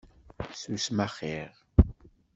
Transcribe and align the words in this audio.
Susem 0.61 0.99
axir! 1.05 1.53